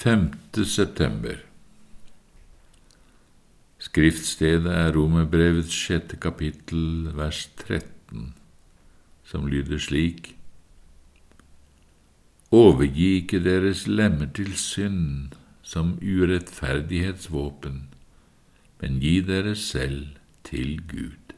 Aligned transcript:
5. 0.00 0.30
september 0.64 1.42
Skriftstedet 3.84 4.72
er 4.72 4.94
Romerbrevets 4.96 5.74
sjette 5.76 6.16
kapittel, 6.16 7.10
vers 7.12 7.42
13, 7.60 8.30
som 9.28 9.44
lyder 9.44 9.76
slik:" 9.76 10.32
Overgi 12.50 13.10
ikke 13.18 13.44
deres 13.44 13.84
lemmer 13.86 14.32
til 14.32 14.56
synd 14.56 15.36
som 15.62 15.98
urettferdighetsvåpen, 16.00 17.80
men 18.80 19.00
gi 19.04 19.20
dere 19.20 19.52
selv 19.52 20.06
til 20.48 20.78
Gud. 20.88 21.34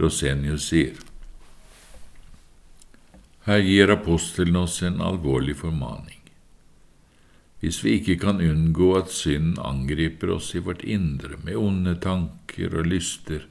Rosenius 0.00 0.72
sier 0.74 0.98
her 3.46 3.62
gir 3.62 3.90
apostelen 3.94 4.56
oss 4.58 4.80
en 4.82 5.00
alvorlig 5.00 5.54
formaning. 5.60 6.18
Hvis 7.62 7.78
vi 7.84 7.96
ikke 8.00 8.16
kan 8.24 8.42
unngå 8.42 8.88
at 8.98 9.12
synden 9.14 9.60
angriper 9.62 10.32
oss 10.34 10.50
i 10.54 10.62
vårt 10.62 10.82
indre 10.82 11.38
med 11.44 11.56
onde 11.56 11.94
tanker 12.02 12.74
og 12.74 12.90
lyster, 12.90 13.46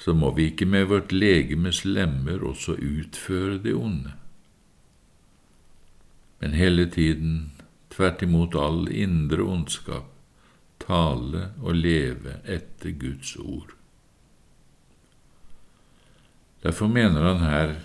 så 0.00 0.14
må 0.16 0.32
vi 0.32 0.48
ikke 0.50 0.66
med 0.66 0.88
vårt 0.88 1.12
legemes 1.12 1.84
lemmer 1.84 2.40
også 2.40 2.78
utføre 2.80 3.58
det 3.60 3.74
onde. 3.76 4.14
Men 6.40 6.56
hele 6.56 6.88
tiden, 6.88 7.52
tvert 7.92 8.24
imot 8.24 8.56
all 8.56 8.88
indre 8.88 9.44
ondskap, 9.44 10.08
tale 10.80 11.50
og 11.60 11.76
leve 11.76 12.38
etter 12.48 12.96
Guds 12.96 13.36
ord. 13.36 13.76
Derfor 16.64 16.88
mener 16.88 17.28
han 17.28 17.44
her 17.44 17.76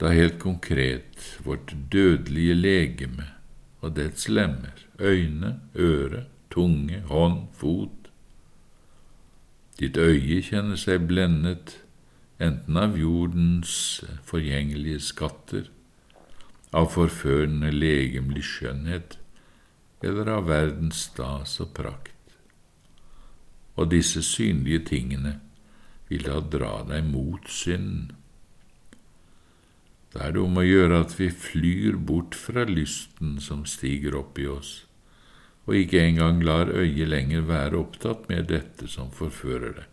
da 0.00 0.12
helt 0.12 0.38
konkret 0.38 1.38
vårt 1.44 1.72
dødelige 1.92 2.54
legeme 2.54 3.30
og 3.80 3.96
dets 3.96 4.28
lemmer, 4.28 4.74
øyne, 5.00 5.60
øre, 5.74 6.24
tunge, 6.50 7.00
hånd, 7.08 7.46
fot. 7.52 8.10
Ditt 9.80 9.96
øye 9.96 10.40
kjenner 10.42 10.76
seg 10.80 11.06
blendet 11.08 11.76
enten 12.40 12.76
av 12.76 12.96
jordens 12.98 14.04
forgjengelige 14.24 15.00
skatter, 15.00 15.70
av 16.76 16.90
forførende 16.92 17.70
legemlig 17.72 18.44
skjønnhet 18.44 19.18
eller 20.04 20.28
av 20.28 20.48
verdens 20.50 21.06
stas 21.08 21.56
og 21.64 21.72
prakt. 21.76 22.12
Og 23.76 23.90
disse 23.92 24.22
synlige 24.24 24.84
tingene 24.92 25.38
vil 26.08 26.24
da 26.28 26.40
dra 26.40 26.80
deg 26.88 27.04
mot 27.08 27.48
synden. 27.52 28.12
Da 30.16 30.30
er 30.30 30.32
det 30.32 30.40
om 30.40 30.54
å 30.56 30.62
gjøre 30.64 31.02
at 31.04 31.12
vi 31.18 31.26
flyr 31.28 31.96
bort 32.08 32.32
fra 32.40 32.62
lysten 32.64 33.34
som 33.44 33.66
stiger 33.68 34.14
opp 34.16 34.38
i 34.40 34.46
oss, 34.48 34.86
og 35.68 35.76
ikke 35.76 36.00
engang 36.00 36.40
lar 36.40 36.72
øyet 36.72 37.10
lenger 37.10 37.42
være 37.44 37.76
opptatt 37.82 38.24
med 38.30 38.48
dette 38.48 38.88
som 38.88 39.10
forfører 39.12 39.74
det. 39.76 39.84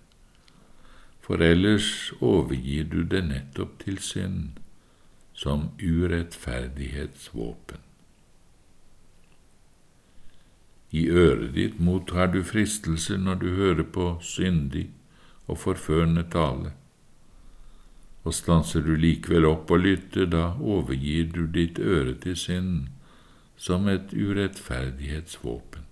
For 1.20 1.44
ellers 1.44 2.14
overgir 2.24 2.88
du 2.94 3.04
det 3.04 3.20
nettopp 3.28 3.84
til 3.84 4.00
synd, 4.00 4.62
som 5.34 5.74
urettferdighetsvåpen. 5.84 7.84
I 10.94 11.10
øret 11.10 11.52
ditt 11.58 11.80
mottar 11.84 12.32
du 12.32 12.44
fristelser 12.48 13.20
når 13.20 13.36
du 13.44 13.50
hører 13.58 13.84
på 13.84 14.22
syndig 14.24 14.88
og 15.52 15.60
forførende 15.66 16.24
tale 16.32 16.72
og 18.24 18.34
stanser 18.34 18.84
du 18.86 18.94
likevel 18.96 19.46
opp 19.46 19.72
og 19.72 19.84
lytter, 19.84 20.28
da 20.32 20.54
overgir 20.60 21.32
du 21.36 21.46
ditt 21.48 21.80
øre 21.80 22.16
til 22.24 22.38
synden 22.40 22.88
som 23.60 23.88
et 23.88 24.14
urettferdighetsvåpen. 24.14 25.84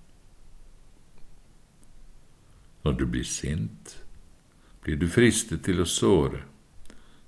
Når 2.83 2.93
du 2.97 3.05
blir 3.05 3.27
sint, 3.27 3.97
blir 4.81 4.97
du 4.97 5.07
fristet 5.11 5.63
til 5.67 5.83
å 5.83 5.87
såre, 5.87 6.41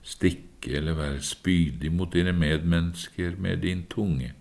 stikke 0.04 0.80
eller 0.80 0.98
være 0.98 1.22
spydig 1.24 1.92
mot 1.94 2.12
dine 2.12 2.34
medmennesker 2.34 3.38
med 3.38 3.62
din 3.68 3.86
tunge, 3.92 4.34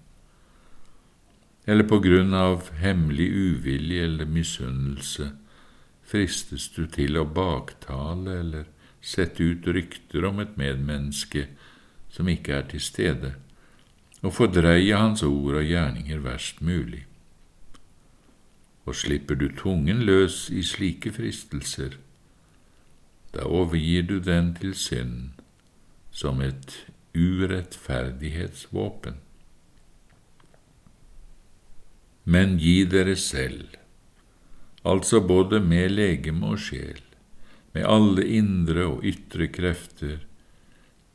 eller 1.67 1.87
på 1.87 2.01
grunn 2.03 2.35
av 2.35 2.71
hemmelig 2.83 3.29
uvilje 3.31 4.07
eller 4.09 4.27
misunnelse 4.27 5.29
fristes 6.13 6.67
du 6.75 6.87
til 6.91 7.17
å 7.21 7.27
baktale 7.29 8.41
eller 8.43 8.72
sette 9.03 9.43
ut 9.43 9.67
rykter 9.67 10.25
om 10.25 10.39
et 10.41 10.57
medmenneske 10.57 11.49
som 12.13 12.29
ikke 12.29 12.53
er 12.55 12.63
til 12.71 12.81
stede, 12.81 13.35
og 14.23 14.35
fordreie 14.37 14.97
hans 14.97 15.23
ord 15.27 15.55
og 15.59 15.65
gjerninger 15.67 16.19
verst 16.23 16.63
mulig. 16.63 17.07
Og 18.87 18.95
slipper 18.99 19.35
du 19.39 19.49
tungen 19.59 20.03
løs 20.07 20.51
i 20.51 20.63
slike 20.67 21.13
fristelser, 21.15 21.91
da 23.35 23.41
overgir 23.49 24.03
du 24.07 24.19
den 24.21 24.55
til 24.55 24.75
synd 24.77 25.31
som 26.13 26.41
et 26.45 26.87
urettferdighetsvåpen. 27.17 29.15
Men 32.25 32.59
gi 32.61 32.85
dere 32.87 33.17
selv, 33.17 33.69
altså 34.85 35.21
både 35.27 35.61
med 35.61 35.89
legeme 35.91 36.47
og 36.55 36.59
sjel, 36.63 37.01
med 37.73 37.87
alle 37.89 38.25
indre 38.29 38.85
og 38.91 39.05
ytre 39.05 39.49
krefter 39.53 40.19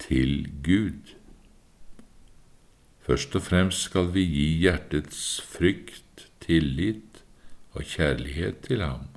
til 0.01 0.47
Gud. 0.65 1.13
Først 3.05 3.35
og 3.37 3.45
fremst 3.45 3.87
skal 3.87 4.09
vi 4.13 4.25
gi 4.25 4.47
hjertets 4.63 5.41
frykt, 5.45 6.03
tillit 6.41 7.23
og 7.75 7.83
kjærlighet 7.83 8.61
til 8.63 8.81
ham, 8.81 9.07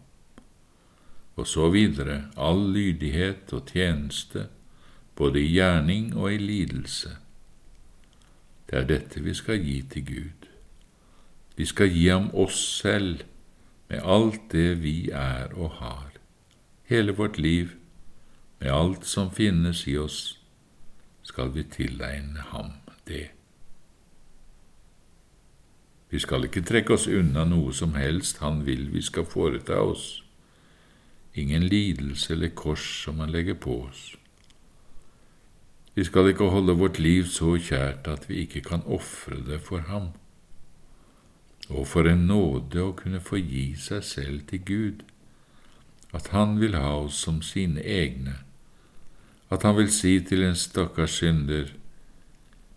og 1.38 1.46
så 1.46 1.68
videre 1.70 2.24
all 2.36 2.64
lydighet 2.74 3.52
og 3.56 3.66
tjeneste, 3.70 4.48
både 5.16 5.40
i 5.40 5.52
gjerning 5.52 6.16
og 6.16 6.32
i 6.34 6.38
lidelse. 6.38 7.16
Det 8.70 8.78
er 8.78 8.86
dette 8.86 9.22
vi 9.22 9.34
skal 9.34 9.62
gi 9.64 9.80
til 9.90 10.06
Gud. 10.06 10.48
Vi 11.56 11.66
skal 11.66 11.90
gi 11.92 12.06
ham 12.08 12.30
oss 12.34 12.60
selv 12.80 13.24
med 13.88 14.02
alt 14.04 14.52
det 14.52 14.82
vi 14.82 15.10
er 15.10 15.54
og 15.54 15.70
har 15.82 16.19
hele 16.90 17.12
vårt 17.12 17.38
liv, 17.38 17.76
med 18.58 18.72
alt 18.72 19.04
som 19.06 19.30
finnes 19.30 19.88
i 19.88 19.96
oss, 19.96 20.38
skal 21.22 21.52
vi 21.54 21.62
tilegne 21.64 22.42
ham 22.50 22.72
det. 23.06 23.28
Vi 26.10 26.18
skal 26.18 26.48
ikke 26.48 26.64
trekke 26.66 26.96
oss 26.96 27.06
unna 27.06 27.44
noe 27.46 27.70
som 27.72 27.94
helst 27.94 28.40
han 28.42 28.64
vil 28.66 28.88
vi 28.90 29.02
skal 29.06 29.28
foreta 29.30 29.78
oss, 29.78 30.24
ingen 31.38 31.68
lidelse 31.70 32.32
eller 32.34 32.50
kors 32.58 32.88
som 33.04 33.22
han 33.22 33.30
legger 33.30 33.54
på 33.54 33.76
oss. 33.84 34.00
Vi 35.94 36.04
skal 36.04 36.32
ikke 36.32 36.50
holde 36.50 36.74
vårt 36.74 36.98
liv 36.98 37.30
så 37.30 37.54
kjært 37.54 38.10
at 38.10 38.26
vi 38.26 38.42
ikke 38.42 38.64
kan 38.66 38.82
ofre 38.86 39.38
det 39.46 39.60
for 39.62 39.86
ham. 39.86 40.10
Og 41.70 41.86
for 41.86 42.10
en 42.10 42.26
nåde 42.26 42.82
å 42.82 42.96
kunne 42.98 43.22
få 43.22 43.38
gi 43.38 43.76
seg 43.78 44.02
selv 44.02 44.44
til 44.50 44.66
Gud 44.66 45.06
at 46.16 46.32
han 46.34 46.58
vil 46.60 46.74
ha 46.74 46.94
oss 47.04 47.20
som 47.24 47.42
sine 47.42 47.82
egne, 47.82 48.36
at 49.50 49.62
han 49.66 49.76
vil 49.76 49.90
si 49.92 50.18
til 50.22 50.44
en 50.46 50.58
stakkars 50.58 51.20
synder, 51.22 51.74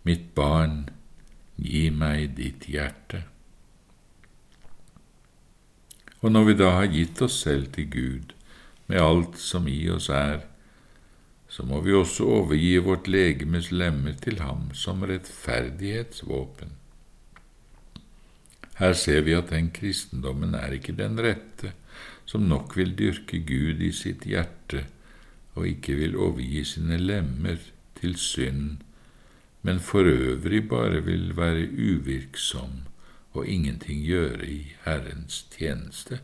Mitt 0.03 0.33
barn, 0.35 0.89
gi 1.55 1.85
meg 1.95 2.33
ditt 2.35 2.65
hjerte. 2.67 3.21
Og 6.19 6.33
når 6.33 6.49
vi 6.49 6.55
da 6.59 6.71
har 6.75 6.89
gitt 6.91 7.21
oss 7.23 7.37
selv 7.45 7.69
til 7.75 7.87
Gud 7.91 8.33
med 8.91 8.99
alt 8.99 9.37
som 9.39 9.69
i 9.71 9.77
oss 9.91 10.09
er, 10.11 10.41
så 11.47 11.63
må 11.69 11.79
vi 11.85 11.95
også 11.95 12.27
overgi 12.35 12.77
vårt 12.83 13.07
legemes 13.07 13.69
lemmer 13.71 14.15
til 14.19 14.39
ham 14.43 14.71
som 14.75 15.05
rettferdighetsvåpen. 15.07 16.75
Her 18.79 18.93
ser 18.97 19.21
vi 19.23 19.35
at 19.37 19.51
den 19.53 19.69
kristendommen 19.71 20.55
er 20.57 20.73
ikke 20.75 20.95
den 20.97 21.19
rette, 21.21 21.75
som 22.25 22.47
nok 22.47 22.77
vil 22.77 22.95
dyrke 22.97 23.39
Gud 23.47 23.81
i 23.83 23.91
sitt 23.91 24.25
hjerte 24.29 24.85
og 25.53 25.67
ikke 25.69 25.95
vil 25.99 26.17
overgi 26.17 26.63
sine 26.65 26.97
lemmer 26.97 27.61
til 27.99 28.15
synd, 28.17 28.81
men 29.61 29.79
for 29.79 30.09
øvrig 30.09 30.63
bare 30.69 31.03
vil 31.05 31.37
være 31.37 31.67
uvirksom 31.69 32.83
og 33.33 33.47
ingenting 33.47 34.05
gjøre 34.05 34.47
i 34.47 34.75
Herrens 34.85 35.43
tjeneste. 35.57 36.19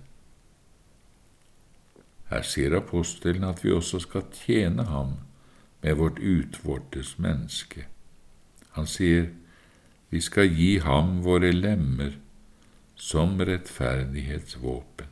Her 2.30 2.46
sier 2.46 2.76
apostelen 2.78 3.44
at 3.44 3.64
vi 3.64 3.72
også 3.74 4.02
skal 4.06 4.28
tjene 4.34 4.86
ham 4.90 5.16
med 5.82 5.96
vårt 5.98 6.20
utvortes 6.20 7.16
menneske. 7.20 7.88
Han 8.78 8.88
sier 8.88 9.32
vi 10.10 10.22
skal 10.22 10.50
gi 10.54 10.78
ham 10.82 11.20
våre 11.26 11.52
lemmer 11.54 12.18
som 12.96 13.40
rettferdighetsvåpen. 13.40 15.09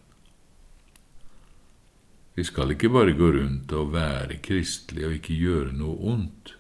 Vi 2.38 2.44
skal 2.46 2.76
ikke 2.76 2.92
bare 2.94 3.16
gå 3.18 3.32
rundt 3.34 3.72
og 3.74 3.96
være 3.96 4.38
kristelige 4.46 5.08
og 5.08 5.14
ikke 5.18 5.38
gjøre 5.42 5.72
noe 5.74 5.96
ondt. 6.14 6.52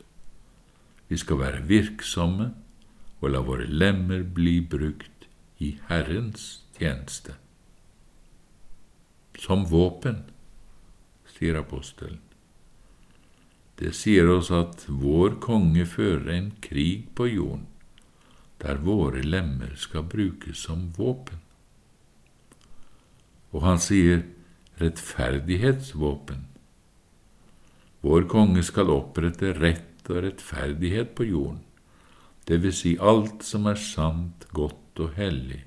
Vi 1.07 1.17
skal 1.21 1.37
være 1.37 1.67
virksomme 1.69 2.47
og 3.21 3.29
la 3.29 3.41
våre 3.45 3.67
lemmer 3.69 4.23
bli 4.25 4.57
brukt 4.61 5.27
i 5.61 5.75
Herrens 5.89 6.63
tjeneste. 6.77 7.35
Som 9.37 9.67
våpen, 9.69 10.23
sier 11.37 11.59
apostelen. 11.59 12.23
Det 13.77 13.91
sier 13.93 14.25
oss 14.33 14.49
at 14.49 14.87
vår 14.89 15.35
konge 15.43 15.85
fører 15.85 16.31
en 16.33 16.47
krig 16.61 17.05
på 17.13 17.27
jorden, 17.29 17.67
der 18.63 18.81
våre 18.81 19.21
lemmer 19.21 19.75
skal 19.77 20.07
brukes 20.09 20.63
som 20.65 20.87
våpen. 20.97 21.37
Og 23.53 23.61
han 23.61 23.77
sier 23.77 24.25
rettferdighetsvåpen. 24.81 26.45
Vår 28.01 28.27
konge 28.29 28.63
skal 28.63 28.91
opprette 28.93 29.53
rett 29.57 30.09
og 30.11 30.21
rettferdighet 30.23 31.15
på 31.17 31.27
jorden, 31.27 31.63
det 32.47 32.61
vil 32.63 32.71
si 32.71 32.93
alt 33.03 33.43
som 33.43 33.65
er 33.67 33.79
sant, 33.81 34.45
godt 34.55 35.01
og 35.03 35.17
hellig, 35.17 35.63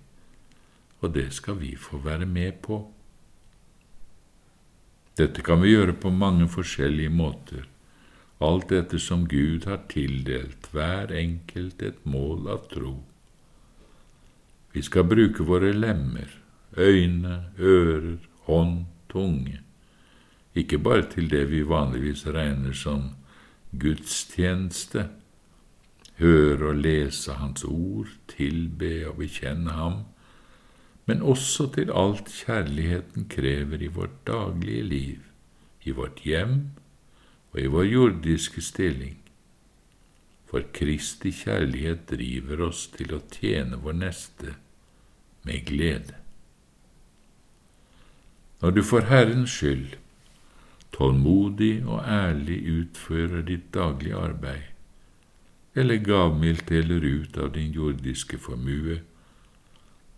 og 1.01 1.13
det 1.13 1.27
skal 1.37 1.59
vi 1.61 1.75
få 1.77 2.01
være 2.01 2.25
med 2.27 2.63
på. 2.65 2.79
Dette 5.21 5.45
kan 5.45 5.61
vi 5.61 5.75
gjøre 5.75 5.99
på 6.01 6.13
mange 6.15 6.49
forskjellige 6.49 7.13
måter, 7.13 7.67
alt 8.41 8.73
etter 8.73 9.03
som 9.03 9.27
Gud 9.29 9.67
har 9.69 9.83
tildelt 9.93 10.71
hver 10.73 11.13
enkelt 11.13 11.83
et 11.85 12.01
mål 12.09 12.49
av 12.55 12.65
tro. 12.73 12.95
Vi 14.73 14.81
skal 14.87 15.05
bruke 15.05 15.45
våre 15.45 15.75
lemmer, 15.77 16.31
øyne, 16.79 17.51
ører, 17.59 18.17
hånd, 18.47 18.87
tunge, 19.11 19.61
ikke 20.55 20.79
bare 20.83 21.07
til 21.13 21.31
det 21.31 21.45
vi 21.51 21.63
vanligvis 21.67 22.27
regner 22.27 22.75
som 22.75 23.11
gudstjeneste, 23.71 25.09
høre 26.21 26.73
og 26.73 26.81
lese 26.83 27.37
Hans 27.39 27.65
ord, 27.65 28.11
tilbe 28.29 28.93
og 29.09 29.21
bekjenne 29.23 29.77
Ham, 29.77 30.03
men 31.07 31.23
også 31.23 31.71
til 31.75 31.91
alt 31.97 32.29
kjærligheten 32.31 33.27
krever 33.31 33.83
i 33.83 33.91
vårt 33.91 34.21
daglige 34.27 34.83
liv, 34.83 35.23
i 35.83 35.91
vårt 35.97 36.21
hjem 36.25 36.71
og 37.53 37.61
i 37.61 37.67
vår 37.67 37.89
jordiske 37.89 38.63
stilling. 38.63 39.17
For 40.51 40.67
Kristi 40.75 41.33
kjærlighet 41.35 42.09
driver 42.11 42.67
oss 42.69 42.89
til 42.95 43.15
å 43.15 43.23
tjene 43.33 43.79
vår 43.83 43.97
neste 44.03 44.55
med 45.47 45.65
glede. 45.67 46.19
Når 48.61 48.71
du 48.71 48.83
for 48.83 49.01
Herrens 49.01 49.51
skyld 49.51 49.97
tålmodig 50.93 51.87
og 51.87 52.03
ærlig 52.05 52.59
utfører 52.69 53.43
ditt 53.47 53.75
daglige 53.75 54.17
arbeid, 54.17 54.67
eller 55.75 56.03
gavmildt 56.05 56.69
deler 56.69 57.07
ut 57.07 57.39
av 57.39 57.55
din 57.55 57.73
jordiske 57.73 58.39
formue, 58.39 59.01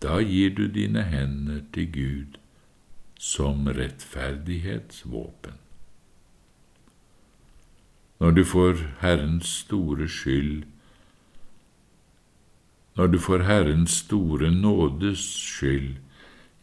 da 0.03 0.19
gir 0.19 0.55
du 0.57 0.65
dine 0.67 1.03
hender 1.07 1.61
til 1.73 1.91
Gud 1.93 2.39
som 3.19 3.67
rettferdighetsvåpen. 3.67 5.55
Når 8.19 8.31
du 8.31 8.43
for 8.43 8.75
Herrens 8.99 9.47
store 9.63 10.07
skyld 10.09 10.63
når 12.95 13.07
du 13.07 13.19
for 13.19 13.41
Herrens 13.41 13.91
store 13.91 14.51
nådes 14.51 15.19
skyld 15.19 15.95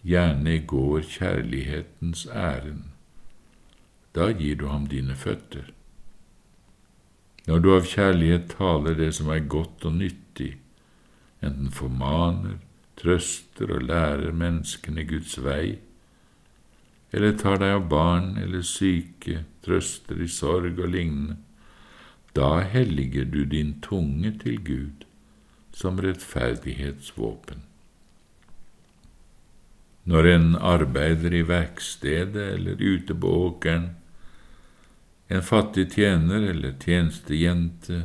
gjerne 0.07 0.59
går 0.67 1.03
kjærlighetens 1.05 2.27
ærend, 2.27 2.89
da 4.15 4.31
gir 4.33 4.57
du 4.57 4.67
ham 4.69 4.87
dine 4.87 5.15
føtter. 5.15 5.69
Når 7.47 7.59
du 7.59 7.71
av 7.75 7.87
kjærlighet 7.89 8.51
taler 8.57 8.97
det 8.99 9.13
som 9.17 9.31
er 9.31 9.47
godt 9.49 9.85
og 9.85 9.95
nyttig, 9.99 10.57
enten 11.43 11.71
formaner, 11.75 12.59
trøster 13.01 13.71
og 13.77 13.87
lærer 13.89 14.33
menneskene 14.33 15.05
Guds 15.09 15.39
vei, 15.45 15.79
eller 17.13 17.37
tar 17.39 17.59
deg 17.63 17.75
av 17.75 17.87
barn 17.91 18.37
eller 18.39 18.63
syke, 18.67 19.45
trøster 19.65 20.21
i 20.21 20.29
sorg 20.31 20.79
og 20.79 20.93
lignende, 20.93 21.39
da 22.37 22.61
helliger 22.63 23.25
du 23.27 23.43
din 23.45 23.81
tunge 23.83 24.31
til 24.43 24.61
Gud 24.65 25.07
som 25.75 25.99
rettferdighetsvåpen. 25.99 27.65
Når 30.05 30.27
en 30.27 30.55
arbeider 30.57 31.35
i 31.35 31.43
verkstedet 31.47 32.55
eller 32.57 32.81
ute 32.81 33.15
på 33.15 33.33
åkeren, 33.47 33.91
en 35.29 35.43
fattig 35.43 35.93
tjener 35.95 36.49
eller 36.51 36.75
tjenestejente, 36.81 38.03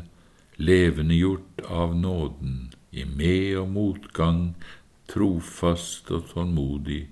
levendegjort 0.56 1.64
av 1.68 1.96
nåden, 1.98 2.72
i 2.92 3.06
med- 3.06 3.58
og 3.58 3.70
motgang, 3.70 4.56
trofast 5.08 6.12
og 6.12 6.30
tålmodig, 6.30 7.08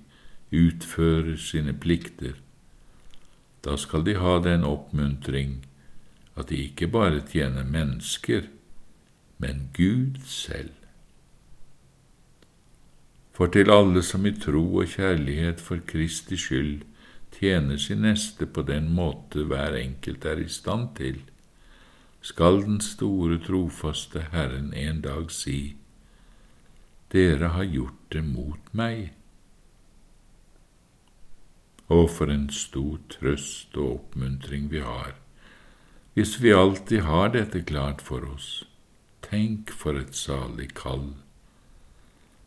utfører 0.52 1.36
sine 1.36 1.74
plikter, 1.74 2.38
da 3.64 3.76
skal 3.80 4.04
de 4.04 4.14
ha 4.20 4.38
den 4.44 4.64
oppmuntring 4.64 5.64
at 6.36 6.50
de 6.50 6.60
ikke 6.68 6.88
bare 6.92 7.22
tjener 7.26 7.64
mennesker, 7.64 8.48
men 9.38 9.68
Gud 9.74 10.20
selv. 10.26 10.83
For 13.34 13.50
til 13.50 13.70
alle 13.74 14.02
som 14.06 14.26
i 14.28 14.32
tro 14.38 14.62
og 14.78 14.92
kjærlighet 14.94 15.60
for 15.60 15.82
Kristi 15.86 16.36
skyld 16.38 16.84
tjener 17.34 17.80
sin 17.82 18.04
neste 18.06 18.46
på 18.46 18.62
den 18.62 18.92
måte 18.94 19.42
hver 19.50 19.74
enkelt 19.74 20.24
er 20.24 20.38
i 20.38 20.48
stand 20.48 20.92
til, 21.00 21.18
skal 22.22 22.62
den 22.62 22.78
store, 22.80 23.40
trofaste 23.42 24.22
Herren 24.32 24.70
en 24.74 25.02
dag 25.02 25.32
si, 25.34 25.74
Dere 27.12 27.50
har 27.54 27.66
gjort 27.70 28.06
det 28.12 28.22
mot 28.26 28.70
meg. 28.72 29.12
Og 31.90 32.08
for 32.10 32.30
en 32.30 32.48
stor 32.50 33.02
trøst 33.10 33.76
og 33.76 33.90
oppmuntring 33.98 34.70
vi 34.70 34.80
har, 34.82 35.18
hvis 36.14 36.38
vi 36.42 36.54
alltid 36.54 37.02
har 37.06 37.34
dette 37.34 37.62
klart 37.66 38.02
for 38.02 38.22
oss. 38.30 38.64
Tenk 39.26 39.70
for 39.74 39.98
et 39.98 40.14
salig 40.14 40.70
kall 40.78 41.12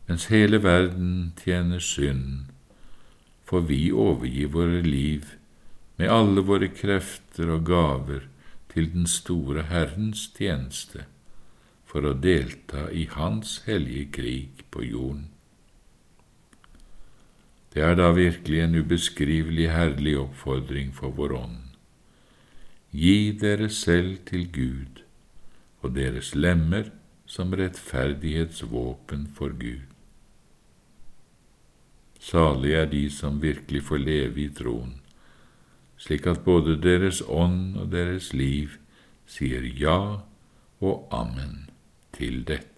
mens 0.07 0.29
hele 0.31 0.61
verden 0.63 1.33
tjener 1.39 1.83
synd, 1.83 2.47
for 3.47 3.67
vi 3.67 3.91
overgir 3.91 4.51
våre 4.55 4.81
liv 4.83 5.33
med 5.99 6.11
alle 6.11 6.43
våre 6.47 6.69
krefter 6.71 7.51
og 7.51 7.65
gaver 7.67 8.27
til 8.73 8.91
den 8.93 9.07
store 9.09 9.67
Herrens 9.71 10.27
tjeneste, 10.37 11.07
for 11.87 12.05
å 12.05 12.13
delta 12.13 12.89
i 12.91 13.07
Hans 13.11 13.61
hellige 13.65 14.11
krig 14.19 14.63
på 14.71 14.83
jorden. 14.85 15.27
Det 17.73 17.83
er 17.83 17.97
da 17.99 18.11
virkelig 18.15 18.61
en 18.63 18.75
ubeskrivelig 18.79 19.67
herlig 19.71 20.15
oppfordring 20.19 20.93
for 20.95 21.13
vår 21.17 21.35
ånd. 21.37 21.59
Gi 22.91 23.33
dere 23.37 23.69
selv 23.69 24.23
til 24.29 24.47
Gud 24.51 25.03
og 25.83 25.93
deres 25.97 26.33
lemmer 26.35 26.89
som 27.27 27.53
rettferdighetsvåpen 27.53 29.27
for 29.37 29.53
Gud. 29.59 29.96
Salige 32.27 32.75
er 32.75 32.89
de 32.91 33.05
som 33.13 33.41
virkelig 33.41 33.85
får 33.87 34.01
leve 34.03 34.41
i 34.43 34.49
troen, 34.51 34.97
slik 35.95 36.27
at 36.27 36.43
både 36.43 36.75
deres 36.83 37.21
ånd 37.23 37.77
og 37.79 37.91
deres 37.93 38.33
liv 38.35 38.75
sier 39.27 39.63
ja 39.79 39.99
og 40.83 41.07
amen 41.15 41.69
til 42.17 42.43
dette. 42.43 42.76